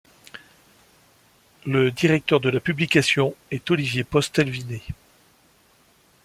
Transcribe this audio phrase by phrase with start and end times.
[1.67, 4.81] Le directeur de la publication est Olivier Postel-Vinay.